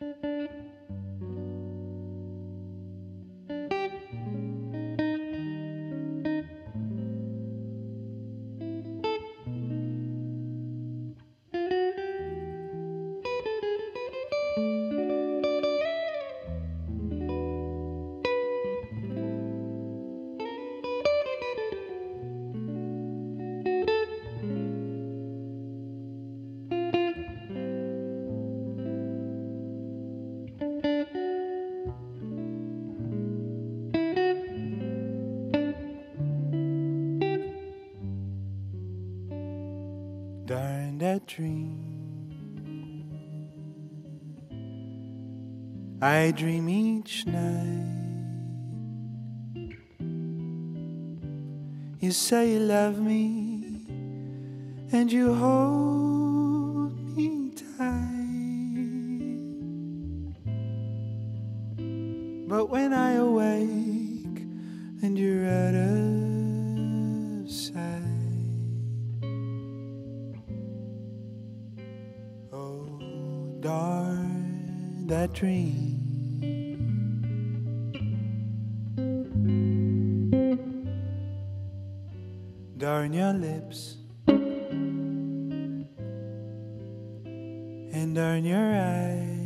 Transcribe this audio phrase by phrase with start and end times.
[0.00, 0.79] Música
[40.50, 41.78] Darn that dream.
[46.02, 48.08] I dream each night.
[52.00, 53.86] You say you love me,
[54.90, 58.10] and you hold me tight.
[62.48, 63.79] But when I awake
[73.60, 75.98] darn that dream.
[82.78, 83.96] Darn your lips.
[87.92, 89.36] And darn your eyes.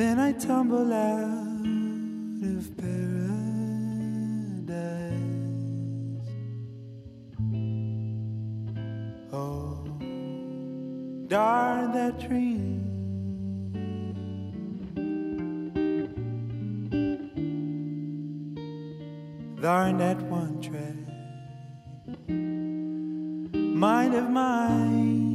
[0.00, 1.66] Then I tumble out
[2.42, 2.96] of paradise.
[9.30, 9.84] Oh,
[11.26, 12.80] darn that dream.
[19.60, 20.96] Darn that one track.
[23.54, 25.29] Mind of mine,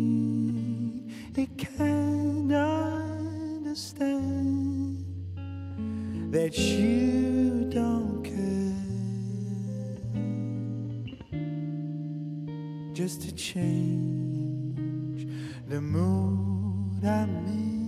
[6.36, 8.76] that you don't care.
[12.94, 15.30] Just to change
[15.70, 17.88] the mood I'm in,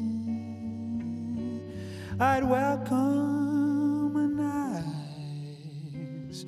[2.22, 4.28] I'd welcome a
[6.30, 6.46] nice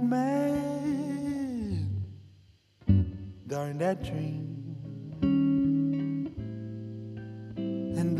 [3.47, 4.50] Darn that dream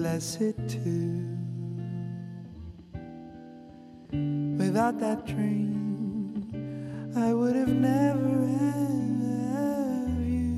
[0.01, 1.38] and bless it too.
[4.57, 10.57] Without that dream, I would have never had you.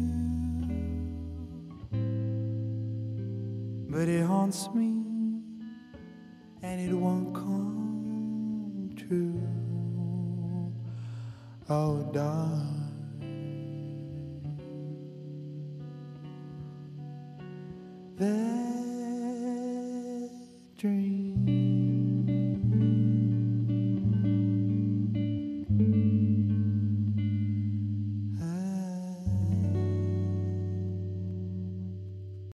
[3.89, 4.91] But it haunts me,
[6.61, 9.41] and it won't come true.
[11.69, 12.79] Oh, darling.
[18.15, 18.52] that
[20.83, 21.42] dream.